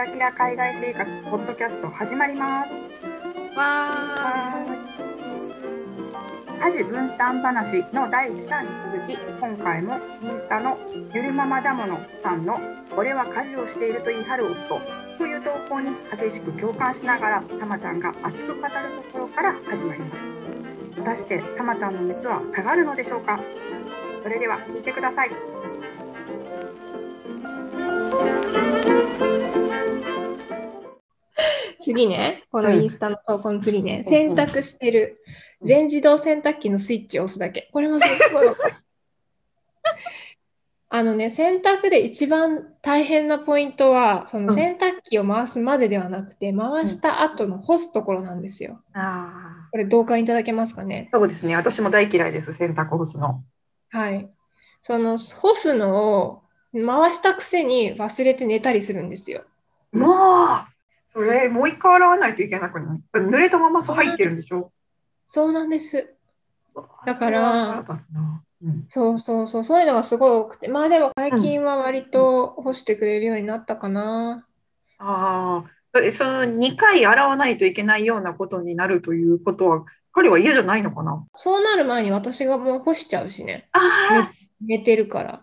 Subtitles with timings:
[0.00, 2.72] ラキラ海外生活ポッドキャスト始まります。
[3.54, 3.92] わ
[6.58, 10.78] 家事分担話の第1弾に続き、今回もインスタの
[11.14, 12.58] ゆるママだものさんの
[12.96, 14.80] 俺は家事をしていると言い張る夫
[15.18, 18.72] という投稿に激しく共感しながらたまちゃんが熱く語る
[19.12, 20.26] ところから始まります。
[20.96, 23.38] 果たしてたまちゃんの熱は下がるのでしょうか？
[24.22, 25.49] それでは聞いてください。
[31.80, 35.22] 次ね、このインスタの投稿の次ね、洗濯してる
[35.62, 37.68] 全自動洗濯機のスイッチを押すだけ。
[37.72, 38.46] これもすごい。
[40.92, 48.80] あのね、洗濯で一番大変なポイントは、その洗濯機を回すまでではなくて、回した後の干すところなんですよ。
[48.92, 51.08] あこれ同感いただけますかね？
[51.12, 51.54] そうですね。
[51.54, 52.54] 私も大嫌いです。
[52.54, 53.40] 洗濯干すの。
[53.90, 54.28] はい。
[54.82, 56.42] その干すのを
[56.74, 59.44] 回したくせに忘れて寝たりするんですよ。
[59.92, 60.10] もう
[61.12, 63.00] それもう一回洗わないといけなくない？
[63.18, 64.70] 濡れたまま入ってるんでしょ？
[65.28, 66.14] そうなんです。
[67.04, 67.84] だから
[68.88, 74.46] そうそうそうそう、いうのがすごい多くて、まあでも最近は割と干してくれるようになったかな。
[74.98, 81.26] ああ、えその2回洗わないといけないようなことになるということは、彼は嫌じゃないのかな？
[81.38, 83.68] そうなる前に私がもう干しちゃうしね。
[83.72, 83.80] あ
[84.64, 85.42] 寝てるから。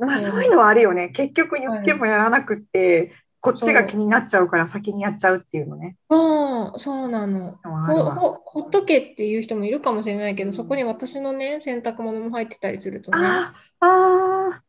[0.00, 1.10] まあ、そういうのはあるよね。
[1.10, 5.96] 結局言ってもやらなくって、こっちが気になっちゃうから先にやっちゃうっていうのね。
[6.10, 7.58] そう、そうなの。
[7.62, 13.18] ほほほっとけっていう人もいるかもしれないけど、そこに私のね、洗濯物も入ってたりするとね。
[13.18, 14.62] ああ、あ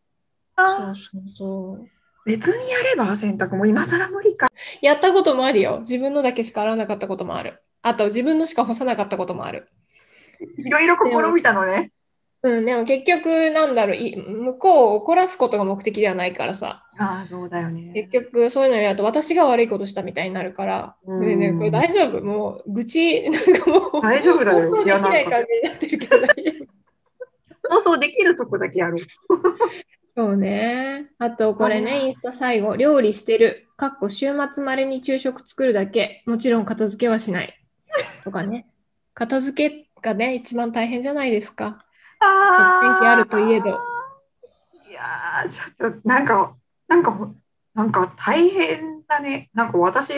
[0.55, 1.89] あ、ああ、そうそうそう。
[2.25, 4.49] 別にやれば洗濯も今更無理か。
[4.81, 5.79] やったこともあるよ。
[5.81, 7.61] 自分のだけしか洗わなかったこともある。
[7.81, 9.67] あと、自分のしか干さなかったこともある。
[10.57, 11.91] いろいろ試みたのね。
[12.44, 16.84] うん、でも結局、なんだろう、い向こうを怒らすことが目的ではないからさ。
[16.97, 17.91] ああ、そうだよね。
[17.94, 22.22] 結局そういうのやると私が悪いことしたみたいになるから、うんでね、これ大丈夫？
[22.22, 26.68] もう愚痴、なんかもう、大丈夫だよ放送できない感じになってるけど大丈夫。
[27.69, 28.97] 放送できるとこだけやろう。
[30.16, 31.12] そうね。
[31.19, 33.68] あと、これね、インスタ最後、料理してる。
[33.78, 36.24] かっこ週末まれに昼食作るだけ。
[36.25, 37.57] もちろん片付けはしない。
[38.24, 38.68] とかね。
[39.13, 41.85] 片付けがね、一番大変じゃないですか。
[42.21, 43.69] あ天気あるといえど。
[43.69, 46.55] いやー、ちょっとなんか、
[46.87, 47.33] なんかほ、
[47.73, 49.49] なんか大変だね。
[49.53, 50.13] なんか私、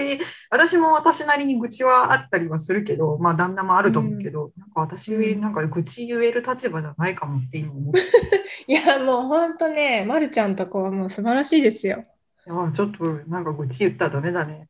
[0.50, 8.02] 私も私なりに愚痴はあったりはするけど、まあ旦那もあると思うけど、なんか私、うんなんか愚痴言える立場じゃないかもって今思って。
[8.68, 12.06] いや、もうほんとね、まるちゃんとこはもう素晴らしいですよ。
[12.46, 14.68] いやちょっとなんか愚痴言ったらダメだね。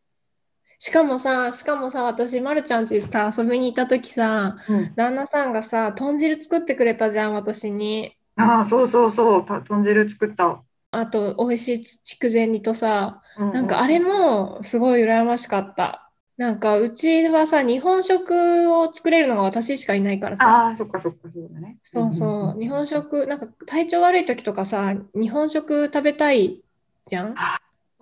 [0.83, 8.17] しかもさ、しかもさ、私、まるちゃんちさ、遊びに行った時さ、うん、旦那さんがさ、豚汁作ってくれたじゃん、私に。
[8.35, 10.63] ああ、そうそうそう、た豚汁作った。
[10.91, 16.11] あと、美味しい筑前煮とさ、ううなんかあれもすごい羨ましかった。
[16.37, 20.45] なんかうちはさ、日本食を作れるのが私しかいないからさ。
[20.45, 21.79] ああ、そっかそっか、そうだね。
[21.83, 26.63] そうそう、日本食、なんか体調悪い時とかさ、日本食食べたい
[27.05, 27.35] じゃん？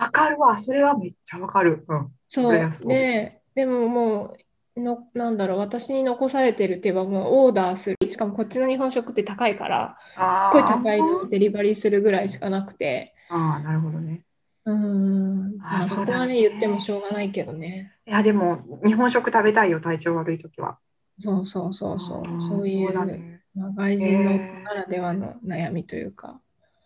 [0.01, 1.85] わかるわ、それはめっちゃわかる。
[1.87, 2.11] うん。
[2.27, 4.35] そうそれはそうで、でもも
[4.75, 7.97] うの、なんだろう、私に残されてるって言えばもうオーダーする。
[8.09, 14.23] しかもこっちの日本食って高いから、あすっごい高いのあをデリバリーするぐらいしかなくて、ああ、なるほどね。
[14.65, 17.93] うーん、あまあ、そこはね、言ってもしょうがないけどね。
[18.07, 20.79] いや、でも、日本食食べたいよ、体調悪いときは。
[21.19, 23.41] そうそうそうそう、そういう、
[23.75, 26.41] 外人の夫ならではの悩みというか。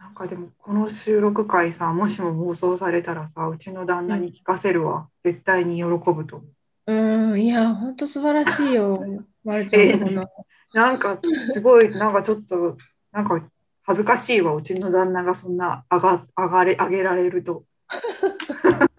[0.06, 5.10] なんかでも、この収録会さ、もしも放送されたらさ、うちの旦那に聞かせるわ。
[5.24, 6.50] 絶対に喜ぶと思う。
[6.86, 9.04] うーん、いや、ほんと素晴らしいよ、
[9.44, 10.30] まるちゃんのこの。
[10.74, 11.18] なんか、
[11.50, 12.78] すごい、なんかちょっと、
[13.12, 13.50] なんか、
[13.84, 17.66] 恥ずかしいわ、うちの旦那がそんな上が、上がれ、上げられると。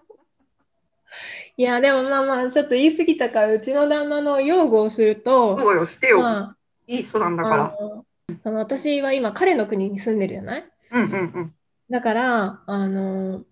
[1.55, 6.21] いや、でもまあまあ、ちょっと言い過ぎたから、うちの旦那の擁護をすると、そうよ、してよ。
[6.21, 7.77] まいい人なんだあ、から。
[8.43, 10.69] その私は今、彼の国に住んでるじゃない？
[10.91, 11.55] うんうんうん。
[11.89, 13.43] だから、あの、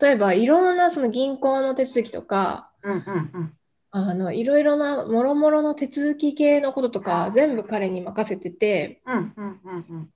[0.00, 3.52] 例えばいろんなその銀行の手続きとか、うんうんうん。
[3.92, 10.10] あの、いろいろなもろもろの手続き系のこととか、全部彼に任せてて、うんうんうんうん。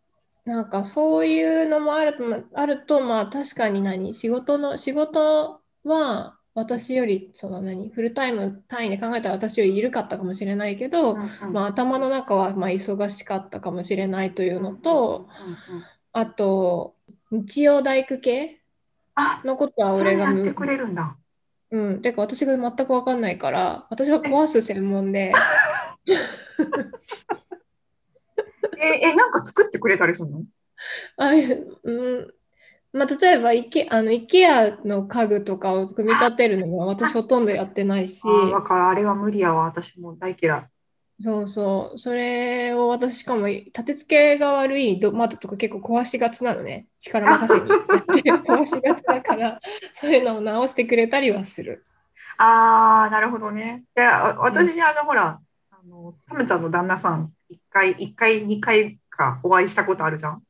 [0.45, 11.17] なんかそういうのもあると、あると、まあ確かに何、仕事の、仕事は私より、その何、フルタイム単位で考えたら私より緩かったかもしれないけど、
[11.51, 16.95] まあ頭の中はまあ忙しかったかもしれないというのと、うんうんうん、あと、
[17.33, 18.61] 日曜大工系
[19.17, 21.17] あ、のことは俺がむやってくれるんだ。
[21.73, 25.33] うん、てか私が全く分かんないから、私は壊す専門で、
[28.79, 30.45] え、え、なんか作ってくれたりするの？
[31.17, 31.31] あ、
[31.83, 32.33] うん、
[32.93, 38.23] まあ、例えばイケあの IKEA の家具とかを組み立てるのは私ほとんどやってないし。
[38.25, 38.83] あかる。
[38.83, 39.65] あれは無理やわ。
[39.65, 40.63] 私も大嫌い
[41.21, 41.99] そうそう。
[41.99, 46.87] それを私しかも立て付けが悪いド窓とか結構壊しがちなのね。
[46.99, 47.71] 力任せに。
[48.43, 49.61] 壊しがちだから
[49.93, 51.85] そういうのを直してくれたりはする。
[52.37, 53.85] ああなるほどね。
[53.97, 55.41] いやわ私あのほら
[55.71, 60.43] あのタムちゃんの旦那さん一回一回二回かお会いしたことあるじゃん？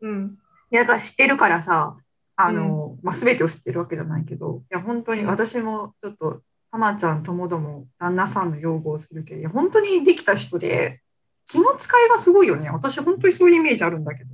[0.00, 0.38] うん。
[0.70, 1.96] いやだから知ってるからさ
[2.34, 11.00] あの、まあ、全てを知ってるわけじゃないけどいや本当に私もちょっとたまちゃんともども旦那さんの擁護をするけど本当にできた人で
[11.46, 12.70] 気の使いがすごいよね。
[12.70, 14.30] 私本当にそういうイメージあるんだけど。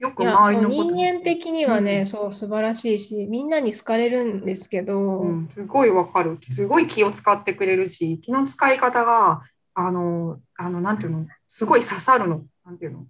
[0.00, 2.06] よく周りのこと人間的にはね、うん。
[2.06, 6.36] そう素晴らしいしみんなに好かれるんですけど、うん、すごいわかる。
[6.42, 9.42] すごい気を使ってくれるし気の使い方が
[9.72, 11.26] あのあのなんていうの？
[11.48, 12.42] すごい刺さるの。
[12.64, 13.06] なんていうの？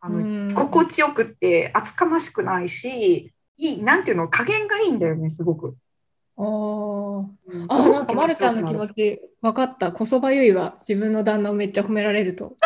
[0.00, 0.54] あの、うん。
[0.54, 4.28] 心地よくって厚かましくないしいいなんていうの？
[4.28, 5.76] 加減がいいんだよねすごく。
[6.38, 7.24] あ
[7.68, 8.36] なんかまる。
[8.36, 9.92] ちゃんの気持ち分かった。
[9.92, 12.56] こそばゆいは自分の旦那をめっちゃ褒められると。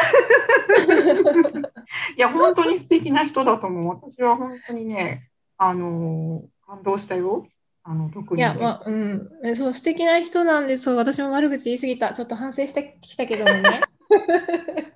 [2.17, 3.89] いや本当に素敵な人だと思う。
[3.89, 7.47] 私は本当にねあの感動したよ。
[7.85, 8.47] あの特に、ね。
[8.49, 12.13] いや、まあ、うん、えそう、素敵な人なんで、そう、私も悪口言い過ぎた。
[12.13, 13.81] ちょっと反省してきたけどもね。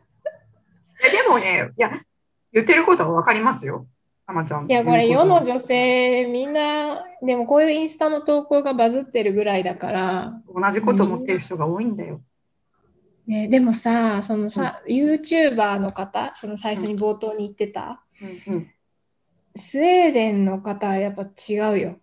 [1.03, 1.91] いやでもねいや
[2.53, 3.87] 言ってることはわかりますよ
[4.29, 12.21] いや、これ、世の女性、みんな、でもこういうインスタの投稿がバズってるぐらいだから、同じこと思ってる人が多いんだよ。
[13.29, 18.03] ね、でもさ、そのさ、YouTuber の方、その最初に冒頭に言ってた、
[18.49, 18.55] うん。
[18.55, 18.71] うん、
[19.57, 21.97] スウェーデンの方はやっぱ違うよ。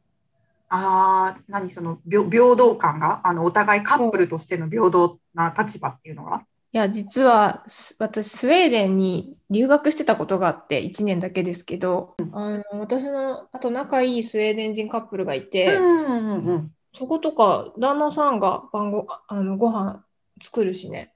[0.70, 1.70] ああ何？
[1.70, 3.22] その平平等感が？
[3.24, 6.46] あのお互いカップルとしての平等な立場っていうのが？
[6.74, 20.04] いや、実はす私、スウェーデンに留学してたことがあって、1年だけですけど、あの私のあと仲いいスウェーデン人カップルがいて、うんうんうん、そことか旦那さんが晩ごあのご飯
[20.42, 21.14] 作るしね。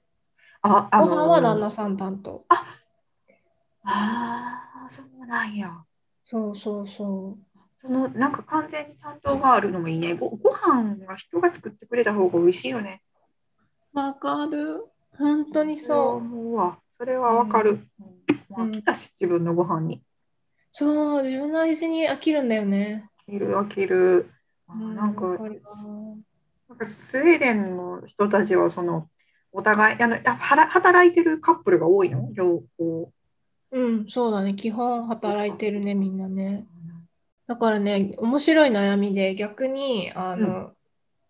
[0.62, 2.44] ああご飯は旦の那さん担当。
[3.82, 5.72] あーそうなんや。
[6.24, 7.36] そうそうそ
[7.76, 10.14] そのなんか完全に担当があるのもいいね。
[10.14, 13.02] ごご飯は人が作ってくれた方が美味しいよね。
[13.92, 13.98] う。
[13.98, 14.86] わかる。
[15.18, 16.16] 本当にそう。
[16.16, 16.78] 思うわ。
[16.90, 17.70] それはわかる。
[17.70, 18.18] うん
[18.50, 20.02] 飽きたし、自分のご飯に。
[20.72, 23.08] そう、自分の味に飽きるんだよね。
[23.28, 24.30] 飽きる飽きる。
[24.66, 25.38] なんか
[26.68, 29.08] なんかスウェーデンの人たちはその
[29.52, 32.30] お互いあのあはら働いてるカップルが多いの？
[32.32, 33.12] 両方。
[33.70, 34.54] うん、そうだね。
[34.54, 36.66] 基本働いてるね、みんなね。
[37.46, 40.72] だからね、面白い悩みで、逆に、あの、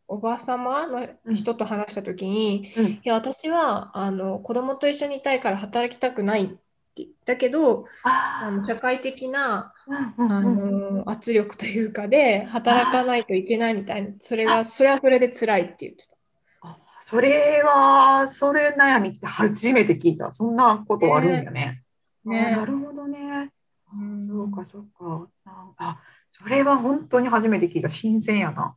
[0.08, 6.48] おばさまの人と話したときに、うんいや、私はあの子供と一緒にいたいから働きたくないっ
[6.94, 16.16] てだけど、ああの社会的なーうんあうんうんの圧力というかで働かないといけないみたいな、それが、それはそれで辛いって言ってた。
[16.62, 20.32] あそれはそれ悩みって初めて聞いた。
[20.32, 21.82] そんなことあるんやね。
[22.24, 23.52] ねあなるほどね。
[23.90, 25.28] あうんそうかそうか。
[25.44, 26.00] ああ
[26.30, 27.88] それは本当に初めて聞いた。
[27.88, 28.74] 新鮮やな。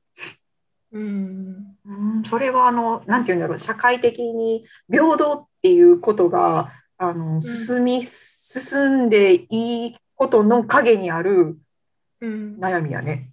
[0.91, 1.77] うん。
[1.85, 11.57] うん、それはあの、なんて言うんだろう、社会的に平等っていうことが、あの、進み、進んでいいことの陰にある
[12.21, 12.57] うん。
[12.59, 13.31] 悩みやね。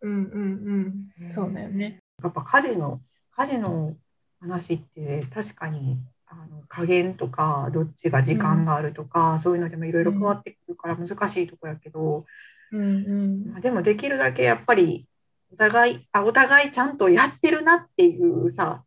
[0.00, 1.30] うんうんうん。
[1.30, 1.98] そうだよね。
[2.22, 3.00] やっぱ家事の、
[3.36, 3.96] 家事の
[4.40, 12.26] 話って確かに、あの加減とか、どっちが時間があるとか、そういうのでもいろいろ変わってくるから難しいところやけど、
[12.70, 12.84] うんう
[13.48, 13.50] ん。
[13.52, 15.07] まあでもできるだけやっぱり
[15.52, 18.84] お互いあお互いちゃんとやってるなっていうさ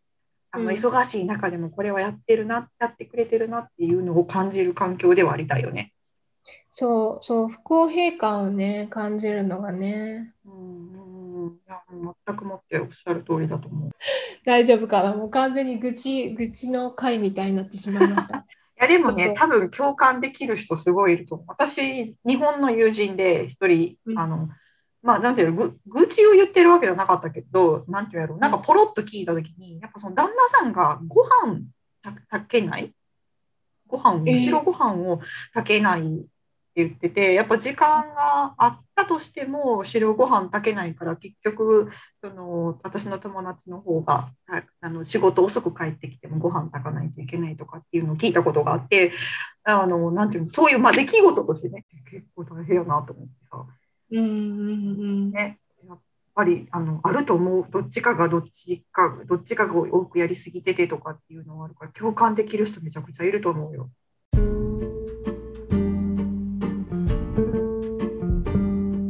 [0.52, 5.94] あのうん忙しい中でもこれはやってるなやってくれてるなっていうのを感じる環境ではありたいよね。
[6.74, 10.34] そうそう、不公平感をね、感じるのがね。
[10.46, 11.82] うんうんうんいや
[12.26, 13.90] 全くもっておっしゃる通りだと思う。
[13.90, 13.92] い
[14.46, 15.14] 大丈夫かな？
[15.14, 18.46] もう完全に愚痴、愚痴の回みたいになってしまいました。
[18.80, 21.48] やでもね多分共感できる人すごいいると思う。
[21.48, 24.50] 私日本の友人で一人、うんあの
[25.04, 31.62] まあなんていうのぐ愚痴を言ってるわけじゃなかったけどなんていうやろうなんかポロッと聞いた時にやっぱその旦那さんがご飯
[32.02, 32.92] た炊けない？
[33.88, 34.38] ご飯をえー。
[34.38, 35.20] 白ご飯を
[35.54, 36.28] 炊けないって
[36.76, 41.90] 言っててやっぱ時間があったとしても白ご飯炊けないから結局
[42.22, 49.12] その私の友達の方がああの仕事遅く帰ってきてもご飯炊かないといけないとかっていうのを聞いたことがあって
[49.64, 53.66] あのなんていうのそういう、まあ、出来事としてね結構大変やなと思ってさ。
[54.12, 55.32] うんうん。
[55.32, 56.00] ね、やっ
[56.36, 63.90] ぱりあのあると思うどっちかがどっちかどっちかが多くやりすぎててとかっていうのはあるから共感できる人めちゃくちゃいると思うよ。
[64.34, 64.40] こ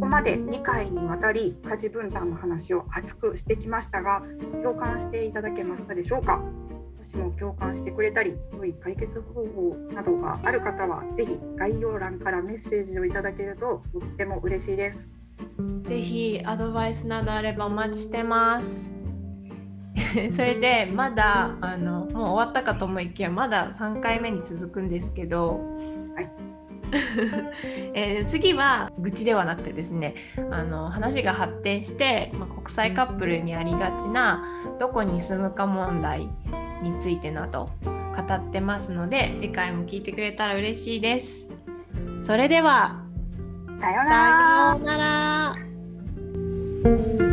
[0.01, 4.21] こまで2回にわたり家事分担の話を熱くしてきましたが
[4.61, 6.43] 共感していただけましたでしょうか？
[7.01, 15.09] もしも共感してくれたり良い解決方法などがある方はぜひ概要欄からメッセージをいただけるととっても嬉しいです。
[15.81, 18.93] ぜひアドバイスなどあればお待ちしてます。
[20.29, 25.59] それでまだあのもう終わったかと思いきやまだ3回目に続くんですけど、
[26.15, 26.31] はい。
[27.95, 30.13] えー次は愚痴ではなくてですね
[30.51, 34.43] あの話が発展して、まあ、国際カップルにありがちな
[34.77, 36.29] どこに住むか問題
[36.81, 41.47] についてなど語ってますので次回も聞いてくれたら嬉しいです。
[42.23, 43.03] それでは
[43.79, 44.97] さようなさらような
[47.25, 47.30] ら。